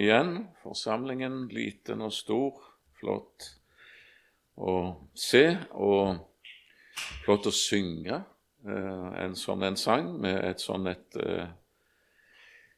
[0.00, 0.48] igjen.
[0.62, 2.60] Forsamlingen liten og stor.
[2.98, 3.50] Flott
[4.54, 4.76] å
[5.18, 6.20] se og
[7.24, 8.20] flott å synge
[8.68, 11.48] eh, en sånn en sang med et sånn et eh,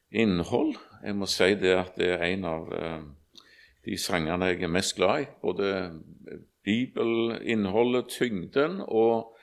[0.09, 0.75] innhold.
[1.03, 3.01] Jeg må si det at det er en av eh,
[3.87, 5.27] de sangene jeg er mest glad i.
[5.41, 5.71] Både
[6.67, 9.35] bibelinnholdet, tyngden og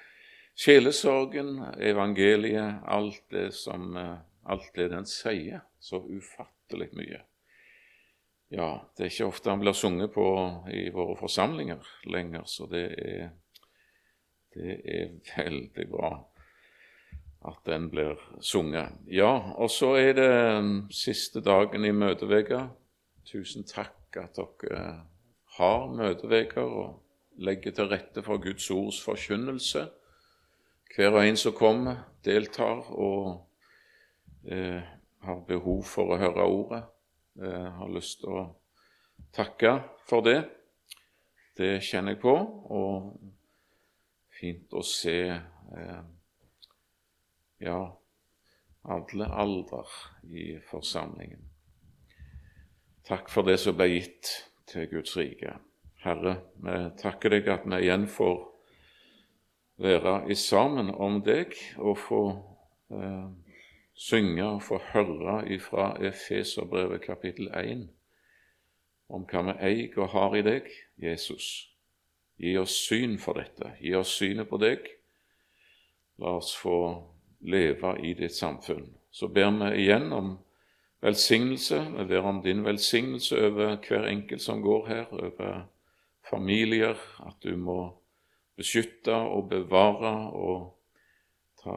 [0.59, 5.64] sjelesorgen, evangeliet, alt det som eh, alt det den sier.
[5.80, 7.22] Så ufattelig mye.
[8.52, 10.26] Ja, det er ikke ofte han blir sunget på
[10.71, 13.30] i våre forsamlinger lenger, så det er,
[14.54, 16.12] det er veldig bra
[17.44, 18.93] at den blir sunget.
[19.07, 22.66] Ja, og så er det siste dagen i møteveka.
[23.29, 24.85] Tusen takk at dere
[25.58, 27.02] har møteveker og
[27.36, 29.88] legger til rette for Guds ords forkynnelse.
[30.94, 33.48] Hver og en som kommer, deltar og
[34.47, 34.83] eh,
[35.24, 36.83] har behov for å høre ordet.
[37.34, 38.42] Jeg har lyst til å
[39.34, 40.38] takke for det.
[41.58, 43.14] Det kjenner jeg på, og
[44.34, 46.02] fint å se eh,
[47.62, 47.80] ja,
[48.84, 49.98] alle aldrer
[50.30, 51.42] i forsamlingen.
[53.04, 54.30] Takk for det som ble gitt
[54.70, 55.58] til Guds rike.
[56.04, 58.42] Herre, vi takker deg at vi igjen får
[59.82, 62.20] være i sammen om deg og få
[62.94, 63.26] eh,
[63.95, 67.89] synge og få høre ifra Efeserbrevet kapittel 1
[69.09, 71.70] om hva vi eier og har i deg, Jesus.
[72.41, 73.77] Gi oss syn for dette.
[73.81, 74.89] Gi oss synet på deg.
[76.19, 76.78] La oss få
[77.45, 78.89] leve i ditt samfunn.
[79.15, 80.33] Så ber vi igjen om
[81.05, 81.78] velsignelse.
[81.98, 85.67] Vi ber om din velsignelse over hver enkelt som går her, over
[86.31, 87.92] familier, at du må
[88.56, 90.72] beskytte og bevare og
[91.62, 91.77] ta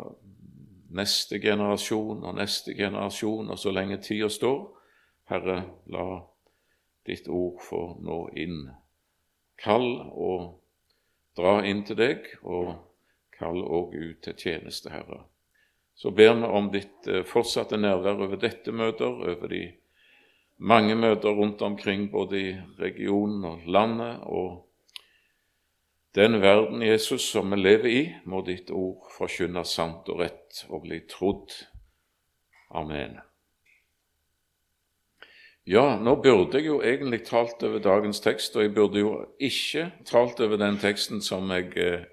[0.95, 4.59] neste generasjon og neste generasjon, og så lenge tida står.
[5.27, 6.07] Herre, la
[7.07, 8.67] ditt ord få nå inn.
[9.59, 10.61] Kall og
[11.38, 12.75] dra inn til deg, og
[13.38, 15.26] kall òg ut til tjeneste, Herre.
[15.97, 19.64] Så ber vi om ditt eh, fortsatte nærvær over dette møter, over de
[20.58, 24.67] mange møter rundt omkring, både i regionen og landet, og
[26.17, 30.88] den verden, Jesus, som vi lever i, må ditt ord forkynne sant og rett og
[30.88, 31.54] bli trodd.
[32.73, 33.20] Amen.
[35.67, 39.92] Ja, nå burde jeg jo egentlig talt over dagens tekst, og jeg burde jo ikke
[40.08, 42.06] talt over den teksten som jeg eh,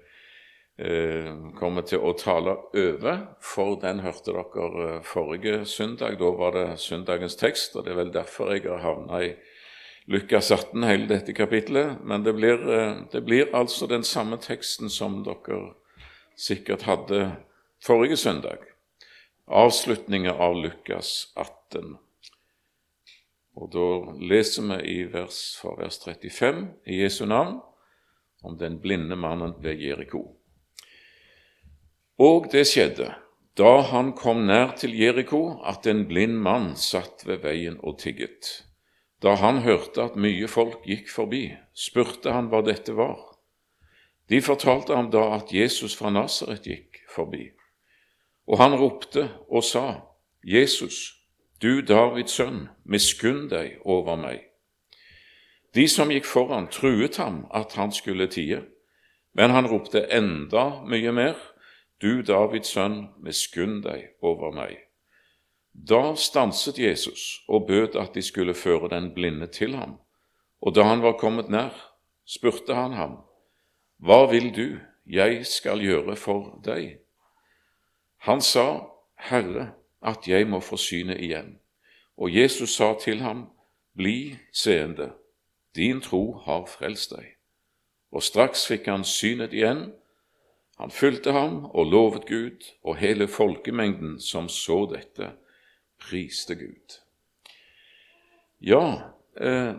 [0.77, 6.19] eh kommer til å tale over, for den hørte dere eh, forrige søndag.
[6.19, 9.33] Da var det søndagens tekst, og det er vel derfor jeg har havna i
[10.07, 14.89] Lukas 18, hele dette kapitlet, men det blir, eh, det blir, altså den samme teksten
[14.89, 15.73] som dere
[16.37, 17.37] sikkert hadde
[17.81, 18.57] forrige søndag.
[19.47, 21.97] Avslutningen av Lukas 18.
[23.55, 27.61] Og Da leser vi i vers, fra vers 35 i Jesu navn
[28.43, 30.35] om den blinde mannen ved Jeriko.
[32.19, 33.15] Og det skjedde,
[33.57, 38.64] da han kom nær til Jeriko, at en blind mann satt ved veien og tigget.
[39.25, 43.17] Da han hørte at mye folk gikk forbi, spurte han hva dette var.
[44.29, 47.47] De fortalte ham da at Jesus fra Nasaret gikk forbi.
[48.45, 50.05] Og han ropte og sa,
[50.45, 51.15] Jesus,
[51.61, 54.45] du Davids sønn, miskunn deg over meg.
[55.73, 58.61] De som gikk foran, truet ham at han skulle tie,
[59.33, 61.39] men han ropte enda mye mer,
[61.97, 64.84] du Davids sønn, miskunn deg over meg.
[65.75, 69.99] Da stanset Jesus og bød at de skulle føre den blinde til ham.
[70.61, 71.73] Og da han var kommet nær,
[72.25, 73.17] spurte han ham,
[73.99, 76.97] Hva vil du jeg skal gjøre for deg?
[78.17, 78.87] Han sa,
[79.19, 81.59] Herre, at jeg må få synet igjen.
[82.17, 83.49] Og Jesus sa til ham,
[83.95, 85.11] Bli seende,
[85.75, 87.35] din tro har frelst deg.
[88.11, 89.91] Og straks fikk han synet igjen.
[90.79, 95.31] Han fulgte ham og lovet Gud, og hele folkemengden som så dette,
[96.05, 96.99] priste Gud.
[98.63, 99.01] Ja,
[99.41, 99.73] eh,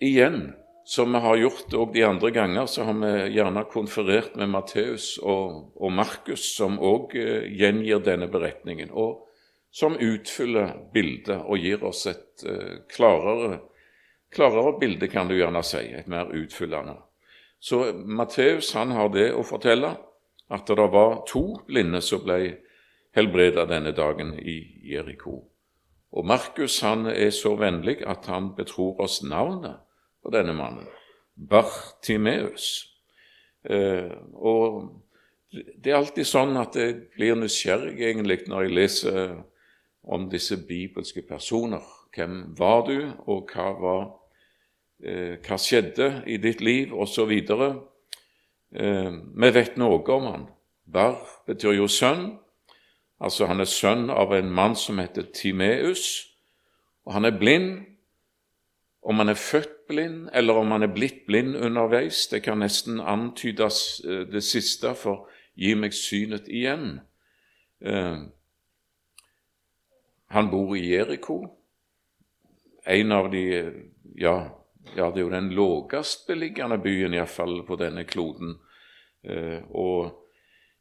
[0.00, 0.52] igjen,
[0.84, 5.14] som vi har gjort òg de andre ganger, så har vi gjerne konferert med Matteus
[5.22, 9.28] og, og Markus, som òg eh, gjengir denne beretningen, og
[9.72, 13.62] som utfyller bildet og gir oss et eh, klarere,
[14.32, 16.98] klarere bilde, kan du gjerne si, et mer utfyllende.
[17.62, 19.94] Så Matteus han har det å fortelle,
[20.52, 22.58] at det var to blinde som ble
[23.16, 24.58] helbreda denne dagen i
[24.90, 25.51] Jeriko.
[26.12, 29.80] Og Markus han er så vennlig at han betror oss navnet
[30.22, 30.88] på denne mannen,
[31.34, 32.88] Bartimeus.
[33.64, 35.02] Eh, og
[35.52, 39.32] det er alltid sånn at jeg blir nysgjerrig egentlig når jeg leser
[40.02, 41.84] om disse bibelske personer.
[42.12, 44.02] Hvem var du, og hva, var,
[45.04, 47.32] eh, hva skjedde i ditt liv, osv.
[47.32, 50.46] Eh, vi vet noe om han.
[50.84, 52.34] Bar betyr jo sønn.
[53.22, 56.26] Altså, han er sønn av en mann som heter Timeus,
[57.06, 57.70] og han er blind.
[59.02, 63.00] Om han er født blind, eller om han er blitt blind underveis, det kan nesten
[63.00, 65.26] antydes eh, det siste, for
[65.58, 67.00] gi meg synet igjen.
[67.82, 68.22] Eh,
[70.32, 71.40] han bor i Jeriko,
[72.86, 73.42] en av de
[74.18, 74.36] ja,
[74.96, 78.56] ja, det er jo den lavest beliggende byen iallfall på denne kloden.
[79.22, 80.21] Eh, og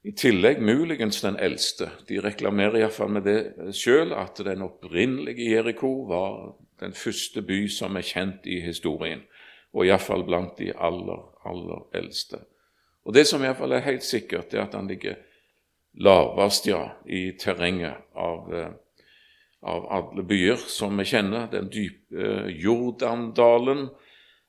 [0.03, 1.91] i tillegg muligens den eldste.
[2.09, 7.97] De reklamerer iallfall med det sjøl, at den opprinnelige Jeriko var den første by som
[7.97, 9.21] er kjent i historien,
[9.73, 12.41] og iallfall blant de aller, aller eldste.
[13.05, 15.19] Og Det som iallfall er helt sikkert, er at han ligger
[15.93, 18.71] lavest ja, i terrenget av, eh,
[19.61, 23.89] av alle byer som vi kjenner, den dype eh, Jordandalen.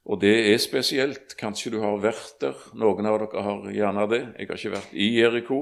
[0.04, 1.36] Og det er spesielt.
[1.38, 2.58] Kanskje du har vært der.
[2.74, 4.22] Noen av dere har gjerne det.
[4.38, 5.60] Jeg har ikke vært i Jeriko,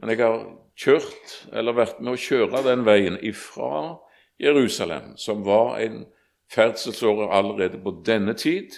[0.00, 0.46] men jeg har
[0.78, 3.98] kjørt, eller vært med å kjøre den veien ifra
[4.40, 6.06] Jerusalem, som var en
[6.52, 8.72] ferdselsåre allerede på denne tid,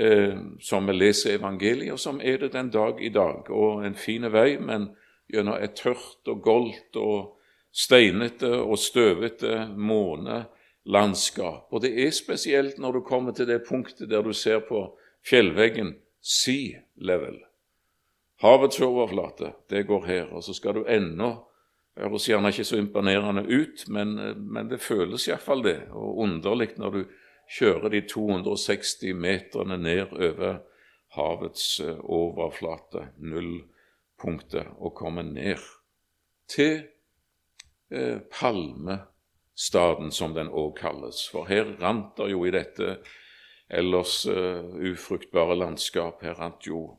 [0.00, 3.50] eh, som vi leser evangeliet, og som er det den dag i dag.
[3.50, 4.90] Og en fin vei, men
[5.30, 7.36] gjennom et tørt og goldt og
[7.72, 9.68] steinete og støvete
[10.86, 11.72] månelandskap.
[11.72, 14.98] Og det er spesielt når du kommer til det punktet der du ser på
[15.28, 17.38] fjellveggen sea level.
[18.40, 20.32] Havets overflate, det går her.
[20.32, 21.46] Og så skal du ennå
[21.94, 24.14] det høres gjerne ikke så imponerende ut, men,
[24.52, 25.88] men det føles iallfall det.
[25.90, 27.04] Og underlig når du
[27.58, 30.62] kjører de 260 meterne ned over
[31.12, 35.60] havets eh, overflate, nullpunktet, og kommer ned
[36.48, 36.86] til
[37.90, 38.22] eh,
[39.60, 41.28] Palmestaden, som den òg kalles.
[41.28, 43.02] For her rant det jo i dette
[43.68, 46.96] ellers uh, ufruktbare landskap, her rant jo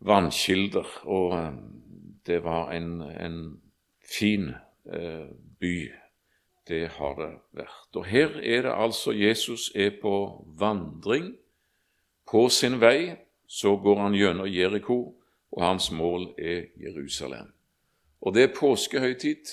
[0.00, 1.54] vannkilder, og uh,
[2.26, 3.60] det var en, en
[4.02, 4.50] fin
[4.86, 5.30] uh,
[5.60, 5.92] by.
[6.66, 7.96] Det har det vært.
[7.96, 11.36] Og her er det altså Jesus er på vandring.
[12.26, 13.14] På sin vei
[13.46, 15.14] så går han gjennom Jeriko,
[15.52, 17.52] og hans mål er Jerusalem.
[18.20, 19.44] Og det er påskehøytid,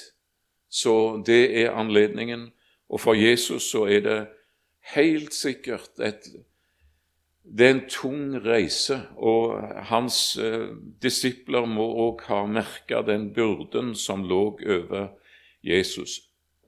[0.71, 2.51] så det er anledningen.
[2.89, 4.21] Og for Jesus så er det
[4.95, 6.31] helt sikkert et
[7.57, 9.57] det er en tung reise, og
[9.89, 10.69] hans eh,
[11.01, 15.07] disipler må òg ha merka den byrden som lå over
[15.65, 16.19] Jesus.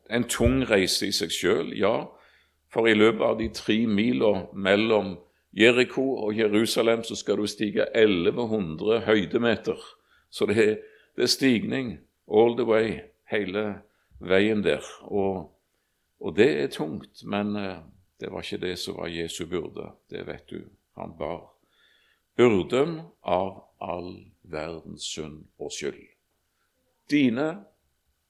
[0.10, 2.08] En tung reise i seg sjøl, ja,
[2.74, 5.14] for i løpet av de tre mila mellom
[5.54, 9.78] Jeriko og Jerusalem så skal du stige 1100 høydemeter.
[10.34, 10.76] Så det er,
[11.16, 12.98] det er stigning all the way,
[13.30, 13.84] hele
[14.28, 14.86] veien der.
[15.10, 15.50] Og,
[16.20, 17.82] og det er tungt, men eh,
[18.20, 20.62] det var ikke det som var Jesu byrde, det vet du.
[21.00, 21.50] Han bar
[22.38, 26.02] byrden av all verdens synd og skyld.
[27.12, 27.50] Dine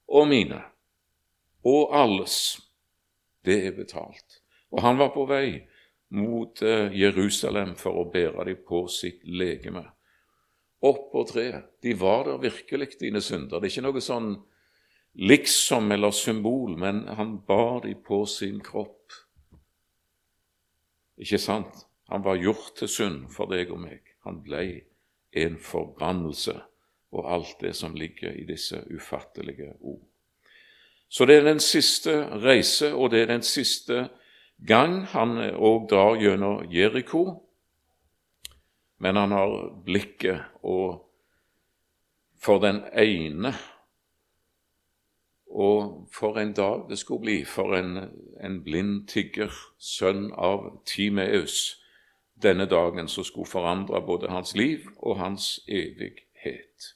[0.08, 0.64] og mine
[1.64, 2.60] og alles.
[3.46, 4.42] Det er betalt.
[4.72, 5.64] Og han var på vei
[6.14, 9.84] mot eh, Jerusalem for å bære dem på sitt legeme.
[10.84, 11.70] Opp på treet.
[11.84, 13.60] De var der virkelig, dine synder.
[13.60, 14.34] Det er ikke noe sånn
[15.14, 19.12] liksom eller symbol, men han bar de på sin kropp.
[21.18, 21.86] Ikke sant?
[22.10, 24.02] Han var gjort til synd for deg og meg.
[24.26, 24.64] Han ble
[25.34, 26.56] en forbannelse
[27.14, 30.02] og alt det som ligger i disse ufattelige ord.
[31.10, 34.08] Så det er den siste reise, og det er den siste
[34.66, 37.44] gang han òg drar gjennom Jeriko.
[38.98, 39.54] Men han har
[39.86, 40.42] blikket
[42.42, 43.54] for den ene
[45.54, 47.98] og for en dag det skulle bli for en,
[48.42, 51.78] en blind tigger, sønn av Timeus,
[52.42, 56.90] denne dagen som skulle forandre både hans liv og hans evighet.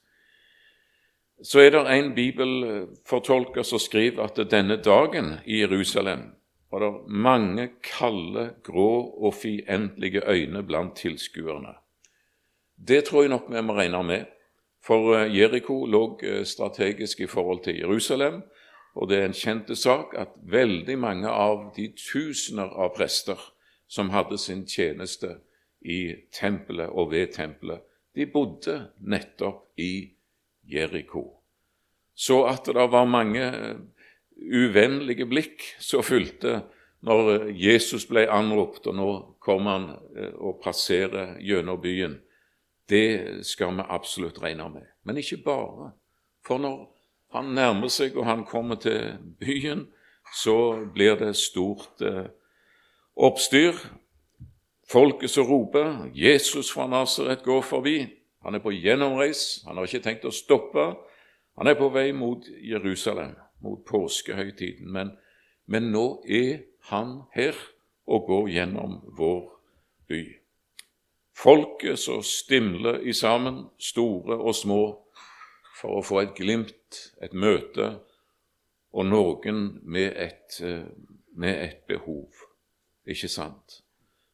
[1.42, 6.32] Så er det en bibelfortolker som skriver at denne dagen i Jerusalem
[6.70, 8.90] var det mange kalde, grå
[9.22, 11.78] og fiendtlige øyne blant tilskuerne.
[12.88, 14.26] Det tror jeg nok vi må regne med,
[14.84, 18.42] for eh, Jeriko lå eh, strategisk i forhold til Jerusalem,
[18.94, 23.38] og det er en kjent sak at veldig mange av de tusener av prester
[23.88, 25.36] som hadde sin tjeneste
[25.80, 27.84] i tempelet og ved tempelet,
[28.16, 30.08] de bodde nettopp i
[30.68, 31.28] Jeriko.
[32.14, 33.76] Så at det var mange eh,
[34.38, 36.62] uvennlige blikk som fulgte
[37.06, 39.84] når Jesus ble anropt, og nå kom han
[40.34, 42.16] og passerer gjennom byen,
[42.88, 44.86] det skal vi absolutt regne med.
[45.04, 45.92] Men ikke bare.
[46.46, 46.86] For når
[47.32, 49.86] han nærmer seg og han kommer til byen,
[50.42, 52.28] så blir det stort eh,
[53.16, 53.76] oppstyr.
[54.88, 58.08] Folket som roper 'Jesus fra Nasaret går forbi'.
[58.44, 60.94] Han er på gjennomreis, han har ikke tenkt å stoppe.
[61.58, 64.92] Han er på vei mot Jerusalem, mot påskehøytiden.
[64.92, 65.10] Men,
[65.66, 67.56] men nå er han her
[68.06, 69.42] og går gjennom vår
[70.08, 70.22] by.
[71.38, 74.82] Folket som stimler i sammen, store og små,
[75.78, 77.92] for å få et glimt, et møte,
[78.90, 80.88] og noen med et, eh,
[81.36, 82.32] med et behov.
[83.06, 83.82] Ikke sant?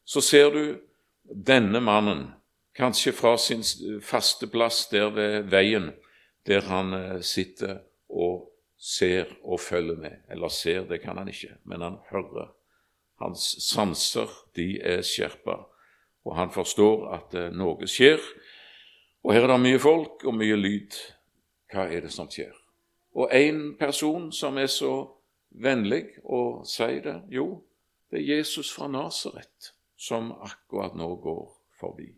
[0.03, 0.81] Så ser du
[1.25, 2.33] denne mannen,
[2.75, 3.61] kanskje fra sin
[4.01, 5.93] faste plass der ved veien,
[6.47, 10.25] der han eh, sitter og ser og følger med.
[10.29, 12.49] Eller ser, det kan han ikke, men han hører.
[13.21, 15.67] Hans sanser, de er skjerpa,
[16.25, 18.21] og han forstår at eh, noe skjer.
[19.25, 20.97] Og her er det mye folk og mye lyd.
[21.73, 22.53] Hva er det som skjer?
[23.15, 24.93] Og én person som er så
[25.49, 27.63] vennlig og sier det, jo,
[28.11, 31.45] det er Jesus fra Nasaret som akkurat nå går
[31.79, 32.09] forbi.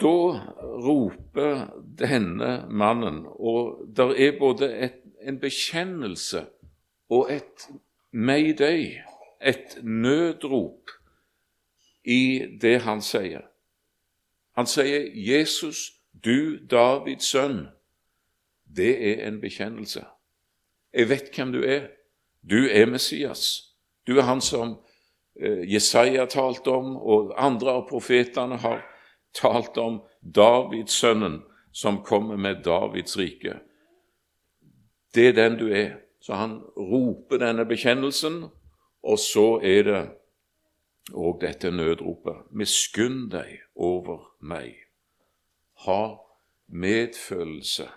[0.00, 0.16] Da
[0.80, 6.46] roper denne mannen, og det er både et, en bekjennelse
[7.12, 7.66] og et
[8.12, 9.02] mayday,
[9.44, 10.88] et nødrop,
[12.04, 13.40] i det han sier.
[14.56, 15.92] Han sier, 'Jesus,
[16.24, 17.68] du Davids sønn'.
[18.76, 20.04] Det er en bekjennelse.
[20.92, 21.86] Jeg vet hvem du er.
[22.50, 23.62] Du er Messias.
[24.06, 24.76] Du er han som
[25.40, 28.84] eh, Jesaja talte om, og andre av profetene har
[29.34, 30.00] talt om
[30.34, 31.42] Davids sønnen
[31.72, 33.54] som kommer med Davids rike.
[35.14, 35.90] Det er den du er.
[36.20, 38.44] Så han roper denne bekjennelsen,
[39.02, 40.00] og så er det
[41.12, 42.46] òg dette nødropet.
[42.50, 44.76] Miskunn deg over meg.
[45.86, 46.16] Ha
[46.66, 47.88] medfølelse,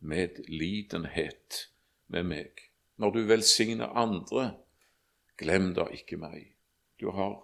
[0.00, 1.68] medlidenhet
[2.08, 2.64] med meg.
[2.96, 4.54] Når du velsigner andre,
[5.38, 6.54] glem da ikke meg.
[7.00, 7.38] Du har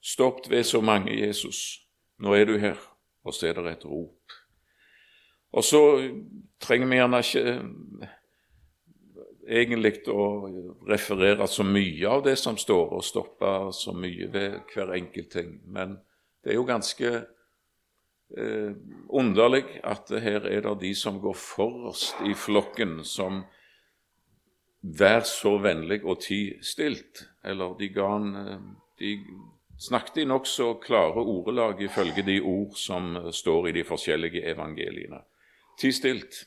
[0.00, 1.86] stoppet ved så mange, Jesus.
[2.18, 2.76] Nå er du her,
[3.24, 4.36] og så er det et rop.
[5.52, 5.80] Og så
[6.60, 7.56] trenger vi gjerne ikke
[9.52, 10.24] egentlig å
[10.88, 15.56] referere så mye av det som står, og stoppe så mye ved hver enkelt ting.
[15.66, 15.98] Men
[16.42, 18.70] det er jo ganske eh,
[19.12, 23.44] underlig at her er det de som går forrest i flokken, som
[24.82, 27.26] vær så vennlig og ti stilt.
[27.44, 28.70] Eller de ga han eh,
[29.02, 29.16] De
[29.82, 35.18] snakket i nokså klare ordelag ifølge de ord som står i de forskjellige evangeliene.
[35.80, 36.44] Ti stilt.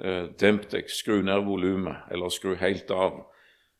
[0.00, 3.18] Eh, demp deg, skru ned volumet, eller skru helt av.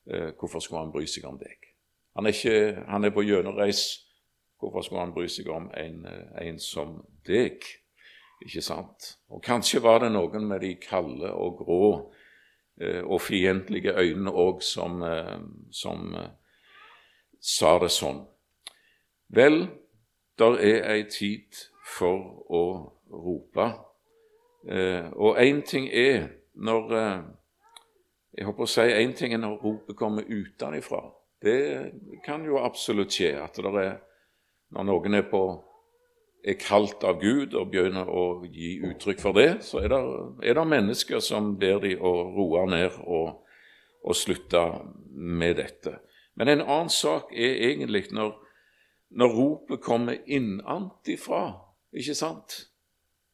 [0.07, 1.71] Eh, hvorfor skulle han bry seg om deg?
[2.17, 3.85] Han er, ikke, han er på gjennomreis.
[4.61, 7.65] Hvorfor skulle han bry seg om en, eh, en, som deg?
[8.45, 9.15] Ikke sant?
[9.33, 11.85] Og kanskje var det noen med de kalde og grå
[12.83, 15.05] og fiendtlige øynene òg som,
[15.71, 16.09] som
[17.39, 18.23] sa det sånn.
[19.31, 19.69] Vel,
[20.41, 22.63] der er ei tid for å
[23.13, 23.69] rope
[24.69, 27.23] Eh, og én ting er når eh,
[28.39, 31.03] Jeg håper å si én ting er når ropet kommer utenfra.
[31.43, 31.91] Det
[32.25, 33.99] kan jo absolutt skje at det er
[34.73, 35.43] Når noen er, på,
[36.45, 39.99] er kalt av Gud og begynner å gi uttrykk for det, så er det,
[40.49, 43.43] er mennesker som ber de å roe ned og,
[44.01, 44.63] og slutte
[45.13, 45.99] med dette.
[46.41, 48.33] Men en annen sak er egentlig når,
[49.13, 51.51] når ropet kommer innantifra,
[51.93, 52.72] ikke sant?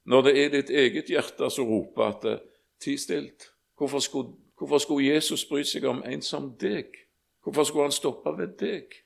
[0.09, 2.38] Når det er ditt eget hjerte som roper at det
[2.81, 3.50] ti stilt.
[3.77, 6.95] Hvorfor skulle, hvorfor skulle, Jesus bry seg om en som deg?
[7.43, 8.97] Hvorfor skulle han stoppe ved deg?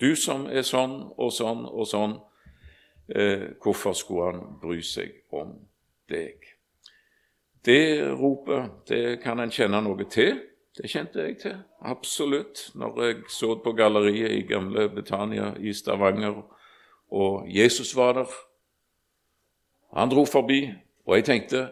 [0.00, 2.16] Du som er sånn og sånn og sånn,
[3.14, 5.54] eh, hvorfor skulle han bry seg om
[6.10, 6.44] deg?
[7.64, 10.40] Det ropet det kan en kjenne noe til.
[10.76, 16.38] Det kjente jeg til, absolutt, når jeg så på galleriet i gamle Betania i Stavanger,
[17.12, 18.32] og Jesus var der.
[19.92, 20.64] Han dro forbi,
[21.04, 21.66] og jeg tenkte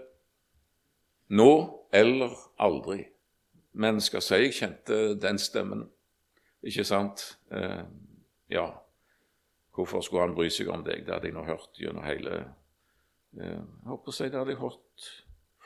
[1.33, 1.53] nå
[1.93, 3.05] eller aldri.
[3.73, 5.87] Men skal si jeg kjente den stemmen,
[6.67, 7.23] ikke sant?
[7.55, 7.85] Eh,
[8.51, 8.67] ja,
[9.75, 11.07] hvorfor skulle han bry seg om deg?
[11.07, 12.35] Det hadde jeg nå hørt gjennom hele
[13.39, 15.09] eh, Jeg håper å si det hadde jeg hørt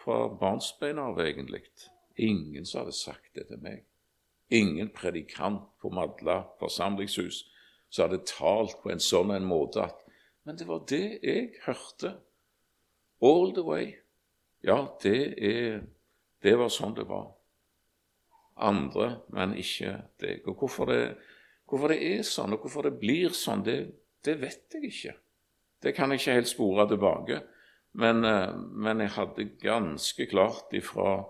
[0.04, 1.64] fra barnsbein av, egentlig.
[2.20, 3.82] Ingen som hadde sagt det til meg.
[4.54, 7.40] Ingen predikant på Madla forsamlingshus
[7.88, 10.00] som hadde talt på en sånn en måte at
[10.44, 12.10] Men det var det jeg hørte
[13.22, 13.94] All the way.
[14.64, 15.82] Ja, det, er,
[16.42, 17.32] det var sånn det var.
[18.64, 20.44] Andre, men ikke deg.
[20.48, 21.00] Og hvorfor det,
[21.68, 23.78] hvorfor det er sånn, og hvorfor det blir sånn, det,
[24.24, 25.16] det, vet jeg ikke.
[25.84, 27.42] Det kan jeg ikke helt spore tilbake.
[28.00, 31.20] Men, eh, men jeg hadde ganske klart ifra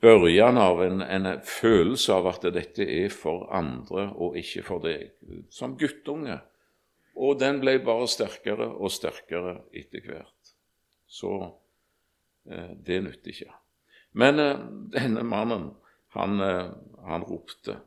[0.00, 5.10] børjan av en, en, følelse av at dette er for andre og ikke for deg,
[5.50, 6.38] som guttunge.
[7.18, 10.37] Og den ble bare sterkere og sterkere etter hvert.
[11.08, 11.32] Så
[12.50, 13.52] eh, det nytter ikke.
[14.12, 15.70] Men eh, denne mannen,
[16.16, 16.70] han, eh,
[17.08, 17.78] han ropte,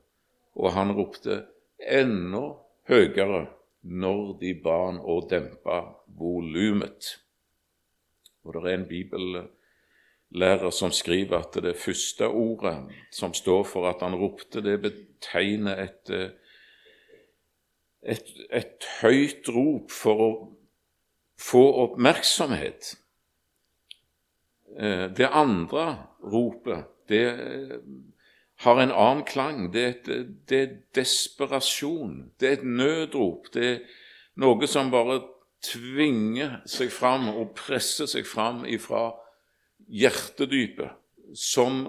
[0.58, 1.44] og han ropte
[1.80, 2.56] enda
[2.90, 3.46] høyere
[3.82, 5.80] når de ba han å dempe
[6.18, 7.16] volumet.
[8.46, 12.76] Og det er en bibellærer som skriver at det første ordet
[13.14, 16.14] som står for at han ropte, det betegner et,
[18.02, 20.32] et, et høyt rop for å
[21.42, 22.96] få oppmerksomhet.
[24.80, 27.26] Eh, det andre ropet, det
[28.62, 29.74] har en annen klang.
[29.74, 32.32] Det er, et, det er desperasjon.
[32.40, 33.50] Det er et nødrop.
[33.54, 33.80] Det er
[34.42, 35.22] noe som bare
[35.66, 39.12] tvinger seg fram og presser seg fram ifra
[39.92, 40.94] hjertedypet,
[41.38, 41.84] som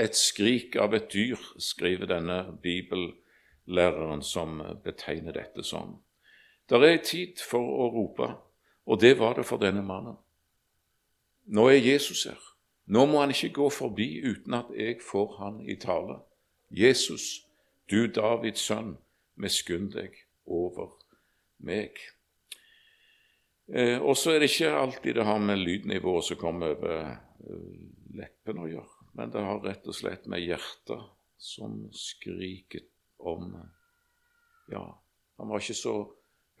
[0.00, 5.94] et skrik av et dyr, skriver denne bibellæreren som betegner dette sånn.
[6.66, 8.30] Det er tid for å rope,
[8.88, 10.16] og det var det for denne mannen.
[11.44, 12.40] Nå er Jesus her.
[12.86, 16.18] Nå må han ikke gå forbi uten at jeg får han i tale.
[16.70, 17.44] Jesus,
[17.90, 18.96] du Davids sønn,
[19.40, 20.92] miskunn deg over
[21.64, 22.00] meg.
[23.68, 27.78] Eh, og så er det ikke alltid det har med lydnivået som kommer over eh,
[28.16, 31.08] leppene å gjøre, men det har rett og slett med hjertet
[31.40, 32.84] som skriker
[33.24, 33.54] om
[34.72, 34.84] Ja,
[35.36, 35.94] han var ikke så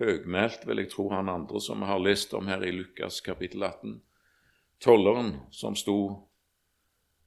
[0.00, 3.64] høgmælt, vil jeg tro, han andre som vi har lest om her i Lukas kapittel
[3.64, 4.00] 18
[4.80, 5.98] tolleren som sto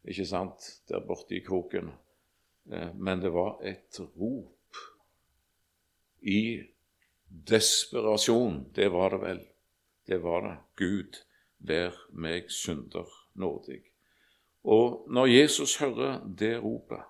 [0.08, 1.92] ikke sant, der borte i kroken.
[2.72, 4.82] Eh, men det var et rop
[6.22, 6.64] i
[7.28, 8.66] desperasjon.
[8.76, 9.44] Det var det vel.
[10.08, 10.56] Det var det.
[10.76, 11.22] Gud,
[11.60, 13.82] vær meg synder nådig.
[14.64, 17.04] Og når Jesus hører det ropet,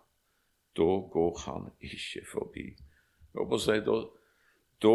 [0.77, 2.67] da går han ikke forbi.
[3.59, 3.97] Si, da,
[4.81, 4.93] da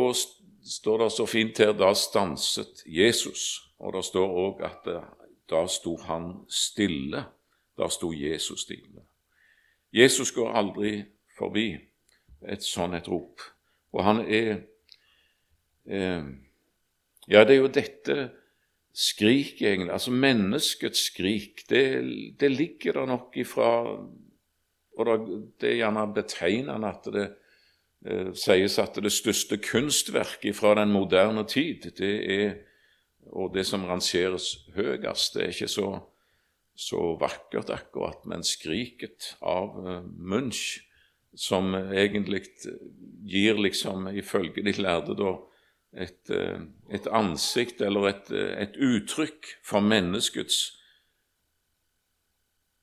[0.63, 3.73] står det så fint her da stanset Jesus.
[3.79, 4.87] Og det står òg at
[5.53, 7.25] da sto han stille.
[7.79, 9.05] Da sto Jesus stille.
[9.93, 10.97] Jesus går aldri
[11.37, 11.73] forbi
[12.49, 13.43] et sånn et rop.
[13.93, 14.53] Og han er
[15.87, 16.25] eh,
[17.31, 18.17] Ja, det er jo dette
[18.93, 19.93] skriket, egentlig.
[19.95, 21.63] Altså menneskets skrik.
[21.71, 21.85] Det,
[22.41, 23.69] det ligger der nok ifra
[24.93, 25.29] Og
[25.61, 27.29] det er gjerne betegnende at det
[28.05, 32.51] eh, sies at det største kunstverket fra den moderne tid, det er
[33.31, 35.89] og det som rangeres høyest, det er ikke så,
[36.75, 40.83] så vakkert akkurat, men skriket av uh, Munch,
[41.33, 42.43] som egentlig
[43.25, 45.37] gir, liksom, ifølge de lærde, da,
[45.93, 50.65] et, uh, et ansikt eller et, uh, et, uttrykk for menneskets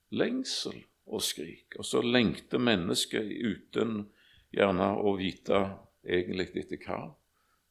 [0.10, 1.78] lengsel og skrik.
[1.78, 4.08] Og så lengter mennesket uten
[4.56, 5.66] gjerne å vite
[6.08, 7.04] egentlig etter hva,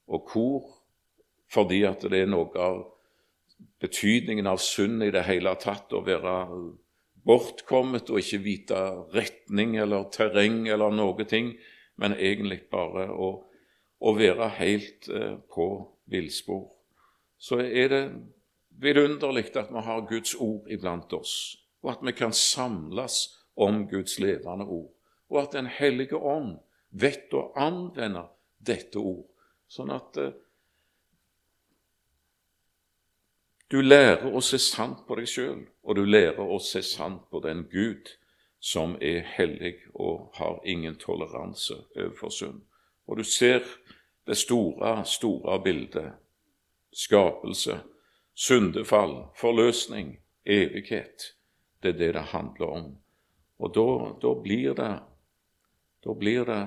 [0.09, 0.78] og hvor
[1.53, 2.85] fordi at det er noe av
[3.83, 6.37] betydningen av synd i det hele tatt å være
[7.29, 8.79] bortkommet og ikke vite
[9.15, 11.53] retning eller terreng eller noe ting,
[11.99, 13.31] men egentlig bare å,
[13.99, 15.69] å være helt eh, på
[16.09, 16.69] villspor.
[17.39, 18.03] Så er det
[18.81, 21.35] vidunderlig at vi har Guds ord iblant oss,
[21.83, 23.21] og at vi kan samles
[23.59, 24.91] om Guds levende ord,
[25.29, 26.59] og at Den hellige ånd
[26.91, 29.27] vet å anvende dette ord,
[29.69, 30.37] sånn at eh,
[33.71, 37.43] Du lærer å se sant på deg sjøl, og du lærer å se sant på
[37.45, 38.09] den Gud
[38.65, 42.63] som er hellig og har ingen toleranse overfor synd.
[43.05, 43.67] Og du ser
[44.27, 46.17] det store, store bildet.
[46.97, 47.83] Skapelse,
[48.35, 50.17] syndefall, forløsning,
[50.49, 51.35] evighet.
[51.83, 52.89] Det er det det handler om.
[53.61, 53.87] Og da,
[54.23, 54.93] da blir det
[56.07, 56.63] Da blir det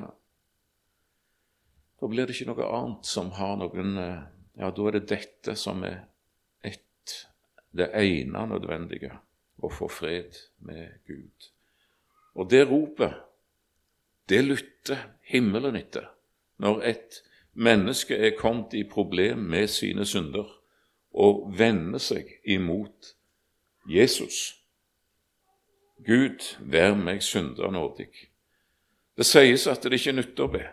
[2.01, 5.83] Da blir det ikke noe annet som har noen Ja, da er det dette som
[5.87, 6.10] er
[7.71, 9.13] det ene nødvendige
[9.61, 11.51] å få fred med Gud.
[12.35, 13.13] Og det ropet,
[14.29, 16.07] det lytter himmelen etter
[16.61, 17.21] når et
[17.53, 20.47] menneske er kommet i problem med sine synder
[21.11, 23.15] og vender seg imot
[23.89, 24.61] Jesus.
[26.05, 28.09] Gud, vær meg synder nådig.
[29.17, 30.63] Det sies at det ikke nytter å be.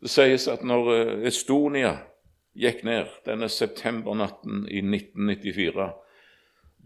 [0.00, 1.96] Det sies at når eh, Estonia
[2.56, 5.88] gikk ned denne septembernatten i 1994,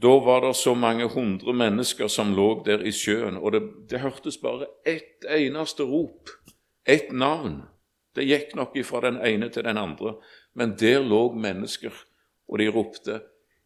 [0.00, 4.00] da var det så mange hundre mennesker som lå der i sjøen, og det, det
[4.00, 6.32] hørtes bare ett eneste rop,
[6.88, 7.62] ett navn.
[8.16, 10.16] Det gikk nok fra den ene til den andre,
[10.56, 11.92] men der lå mennesker,
[12.48, 13.20] og de ropte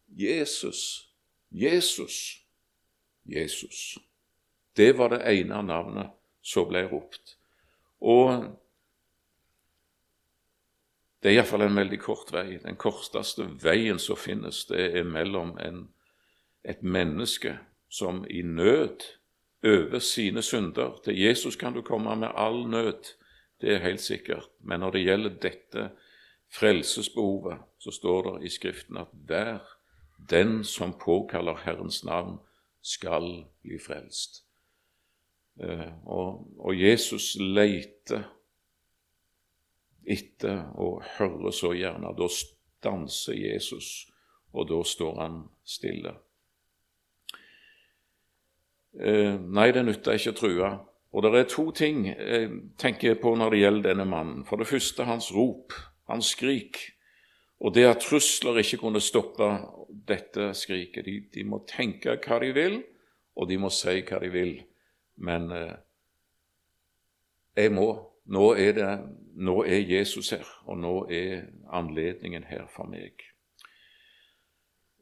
[0.09, 1.09] 'Jesus,
[1.51, 2.45] Jesus'.
[3.25, 3.97] Jesus.
[4.75, 7.37] Det var det ene navnet som ble ropt.
[8.01, 8.45] Og
[11.23, 12.59] det er iallfall en veldig kort vei.
[12.61, 15.87] Den korteste veien som finnes, det er mellom en,
[16.65, 17.57] et menneske
[17.89, 19.03] som i nød
[19.65, 23.15] over sine synder Til Jesus kan du komme med all nød,
[23.61, 24.49] det er helt sikkert.
[24.59, 25.89] Men når det gjelder dette
[26.53, 29.59] frelsesbehovet, så står det i Skriften at hver
[30.29, 32.39] den som påkaller Herrens navn,
[32.81, 34.43] skal bli frelst.
[35.59, 38.23] Eh, og, og Jesus leiter
[40.05, 42.13] etter og hører så gjerne.
[42.17, 44.05] Da stanser Jesus,
[44.53, 46.13] og da står han stille.
[48.99, 50.73] Eh, nei, det nytter ikke å true.
[51.15, 52.47] Og det er to ting jeg
[52.79, 54.43] tenker på når det gjelder denne mannen.
[54.47, 55.75] For det første hans rop,
[56.11, 56.81] hans skrik.
[57.63, 59.47] Og det at trusler ikke kunne stoppe
[60.07, 61.07] dette skriket.
[61.07, 62.81] De, de må tenke hva de vil,
[63.35, 64.57] og de må si hva de vil.
[65.23, 65.77] Men eh,
[67.55, 67.87] jeg må.
[68.25, 68.91] Nå er, det,
[69.37, 71.45] nå er Jesus her, og nå er
[71.77, 73.21] anledningen her for meg.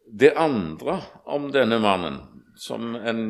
[0.04, 0.98] Det andre
[1.32, 2.18] om denne mannen,
[2.60, 3.22] som en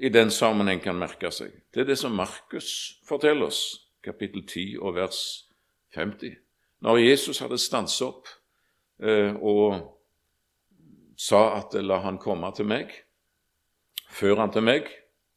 [0.00, 3.62] i den sammenheng kan merke seg, det er det som Markus forteller oss,
[4.04, 5.18] kapittel 10 og vers
[5.94, 6.38] 50.
[6.80, 8.30] Når Jesus hadde stanset opp
[9.04, 9.76] eh, og
[11.20, 12.94] sa at 'la han komme til meg',
[14.08, 14.88] før han til meg,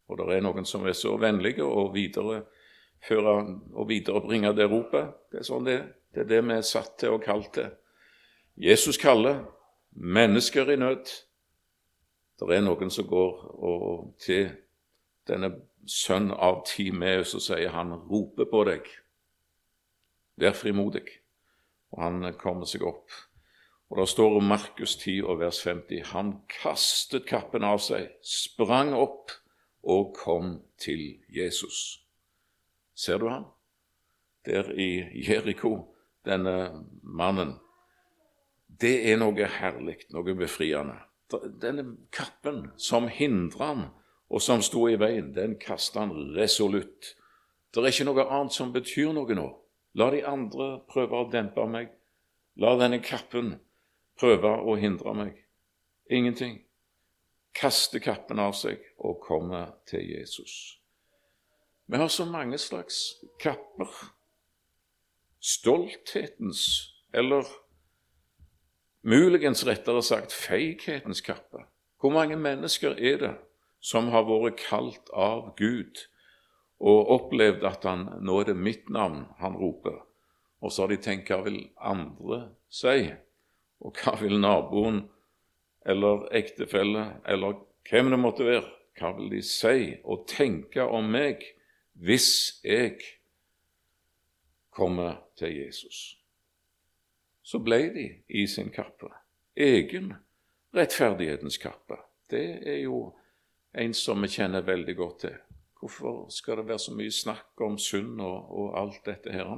[0.08, 3.36] og det er noen som er så vennlige og videreføre
[3.74, 5.12] og viderebringe det ropet.
[5.32, 5.82] Det er sånn det
[6.14, 7.72] Det er det vi er satt til og kalt til.
[8.56, 9.46] Jesus kaller
[9.92, 11.10] mennesker i nød.
[12.40, 14.50] Det er noen som går og til
[15.30, 15.52] denne
[15.88, 18.90] sønn av Timeus og sier han roper på deg.
[20.42, 21.06] Vær frimodig.
[21.94, 23.12] Og han kommer seg opp.
[23.94, 26.02] Og Det står om Markus 10 og vers 50.
[26.16, 29.36] Han kastet kappen av seg, sprang opp
[29.84, 32.00] og kom til Jesus.
[32.96, 33.46] Ser du ham?
[34.46, 35.94] Der i Jeriko,
[36.26, 37.60] denne mannen.
[38.82, 40.98] Det er noe herlig, noe befriende.
[41.62, 43.84] Denne kappen som hindra han,
[44.30, 47.14] og som sto i veien, den kasta han resolutt.
[47.74, 49.48] Det er ikke noe annet som betyr noe nå.
[49.98, 51.92] La de andre prøve å dempe meg.
[52.58, 53.56] La denne kappen
[54.20, 55.42] prøve å hindre meg.
[56.10, 56.62] Ingenting
[57.54, 60.80] Kaste kappen av seg og komme til Jesus.
[61.86, 63.92] Vi har så mange slags kapper.
[65.44, 66.64] Stolthetens,
[67.14, 67.46] eller
[69.04, 71.66] muligens rettere sagt feighetens kappe.
[72.00, 73.34] Hvor mange mennesker er det
[73.84, 76.06] som har vært kalt av Gud
[76.84, 80.02] og opplevd at han, nå er det mitt navn han roper,
[80.64, 82.40] og så har de tenkt hva vil andre
[82.72, 83.12] si,
[83.84, 85.04] og hva vil naboen
[85.88, 88.68] eller ektefelle eller hvem det måtte være,
[89.00, 91.44] hva vil de si og tenke om meg
[92.00, 93.00] hvis jeg
[94.74, 96.23] kommer til Jesus?
[97.44, 99.10] Så ble de i sin kappe,
[99.56, 100.14] egen
[100.74, 102.00] rettferdighetens kappe.
[102.32, 103.12] Det er jo
[103.78, 105.36] en som vi kjenner veldig godt til.
[105.80, 109.50] Hvorfor skal det være så mye snakk om synd og, og alt dette her?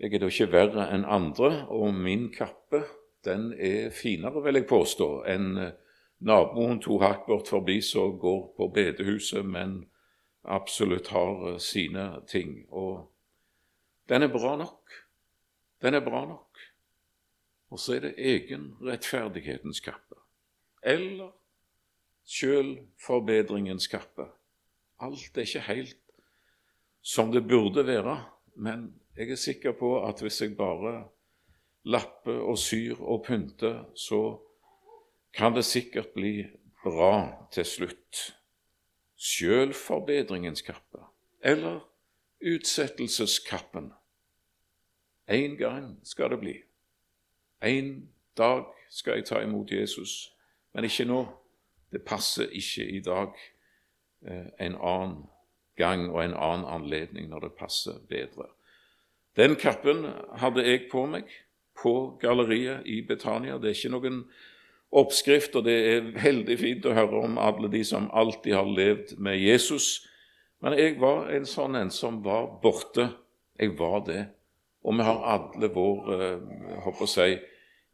[0.00, 2.82] Jeg er da ikke verre enn andre, og min kappe
[3.24, 5.74] den er finere, vil jeg påstå, enn eh,
[6.24, 9.82] naboen to hakk bort forbi som går på bedehuset, men
[10.48, 12.64] absolutt har eh, sine ting.
[12.72, 13.10] Og
[14.08, 14.99] den er bra nok.
[15.82, 16.58] Den er bra nok.
[17.70, 20.18] Og så er det egenrettferdighetens kappe.
[20.82, 21.30] Eller
[22.26, 24.26] sjølforbedringens kappe.
[25.00, 25.96] Alt er ikke helt
[27.02, 28.18] som det burde være,
[28.56, 31.08] men jeg er sikker på at hvis jeg bare
[31.84, 34.36] lapper og syr og pynter, så
[35.32, 36.44] kan det sikkert bli
[36.84, 38.20] bra til slutt.
[39.16, 41.04] Sjølforbedringens kappe
[41.40, 41.80] eller
[42.40, 43.92] utsettelseskappen.
[45.30, 46.56] En gang skal det bli.
[47.62, 50.32] En dag skal jeg ta imot Jesus,
[50.74, 51.24] men ikke nå.
[51.92, 53.34] Det passer ikke i dag.
[54.26, 55.24] Eh, en annen
[55.76, 58.50] gang og en annen anledning når det passer bedre.
[59.36, 60.04] Den kappen
[60.38, 61.30] hadde jeg på meg
[61.82, 63.58] på galleriet i Betania.
[63.58, 64.20] Det er ikke noen
[64.90, 69.16] oppskrift, og det er veldig fint å høre om alle de som alltid har levd
[69.18, 70.06] med Jesus.
[70.60, 73.08] Men jeg var en sånn en som var borte.
[73.60, 74.24] Jeg var det.
[74.82, 76.10] Og vi har alle vår
[76.84, 77.40] håper å jeg,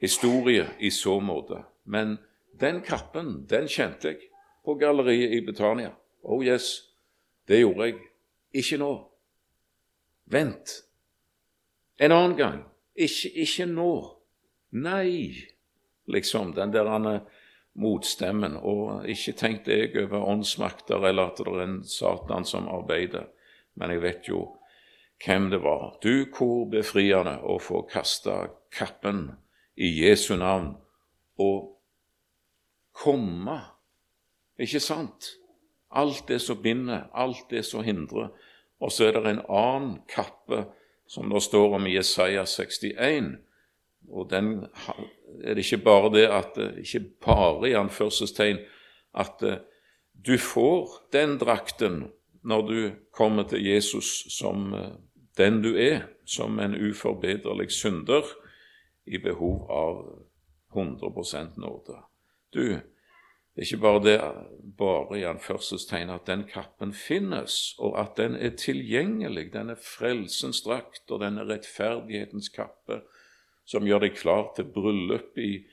[0.03, 1.63] historie i så måte.
[1.85, 2.19] Men
[2.61, 4.29] den kappen, den kjente jeg
[4.65, 5.93] på galleriet i Betania.
[6.23, 6.83] Oh yes,
[7.49, 7.99] det gjorde jeg.
[8.57, 8.93] Ikke nå.
[10.33, 10.77] Vent.
[11.99, 12.63] En annen gang.
[12.95, 13.91] Ikke, ikke nå.
[14.77, 15.33] Nei,
[16.11, 16.55] liksom.
[16.57, 16.91] Den der
[17.77, 18.57] motstemmen.
[18.57, 23.29] Og ikke tenkte jeg over åndsmakter eller at det er en Satan som arbeider,
[23.77, 24.41] men jeg vet jo
[25.25, 25.97] hvem det var.
[26.03, 29.31] Du, hvor befriende å få kasta kappen
[29.77, 30.75] i Jesu navn
[31.41, 31.77] og
[32.97, 33.59] komme,
[34.61, 35.35] ikke sant?
[35.97, 38.33] Alt det som binder, alt det som hindrer.
[38.81, 40.67] Og så er det en annen kappe
[41.09, 43.37] som det står om i Jesaja 61.
[44.13, 44.67] Og den
[45.43, 48.61] er det ikke bare det at Ikke bare i anførselstegn
[49.17, 49.59] at eh,
[50.27, 52.11] du får den drakten
[52.47, 52.81] når du
[53.13, 54.95] kommer til Jesus som eh,
[55.37, 58.25] den du er, som en uforbederlig synder
[59.07, 59.99] i behov av
[60.75, 61.99] 100% nåde.
[62.55, 62.63] Du,
[63.57, 64.17] det er ikke bare det
[64.79, 69.53] bare i anførselstegn at den kappen finnes, og at den er tilgjengelig.
[69.53, 73.03] Den er frelsens drakt, og den er rettferdighetens kappe,
[73.67, 75.65] som gjør deg klar til bryllup i,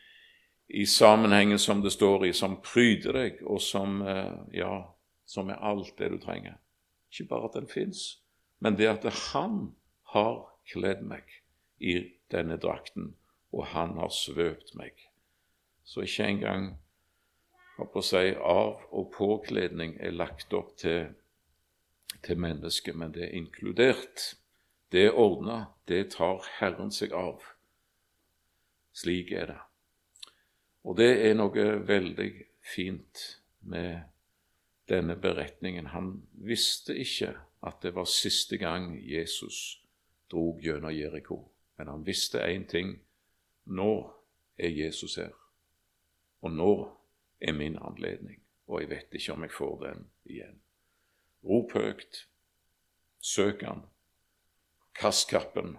[0.69, 4.79] i sammenhengen som det står i, som pryder deg, og som, eh, ja,
[5.25, 6.57] som er alt det du trenger.
[7.12, 8.23] Ikke bare at den fins,
[8.59, 9.73] men det at han
[10.13, 11.27] har kledd meg
[11.79, 11.97] i
[12.31, 13.13] denne drakten,
[13.53, 14.93] og han har svøpt meg.
[15.83, 16.69] Så ikke engang
[17.77, 21.12] på å si, av- og påkledning er lagt opp til,
[22.23, 24.33] til mennesket, men det er inkludert.
[24.93, 27.41] Det er ordna, det tar Herren seg av.
[28.93, 29.62] Slik er det.
[30.83, 32.29] Og det er noe veldig
[32.63, 33.23] fint
[33.65, 34.03] med
[34.89, 35.86] denne beretningen.
[35.86, 39.80] Han visste ikke at det var siste gang Jesus
[40.32, 43.00] drog gjennom Jeriko, men han visste én ting.
[43.65, 44.13] Nå
[44.58, 45.32] er Jesus her,
[46.41, 46.74] og nå
[47.41, 50.60] er min anledning, og jeg vet ikke om jeg får den igjen.
[51.43, 52.28] Rop høyt,
[53.19, 53.82] søk Han,
[54.96, 55.78] kast kappen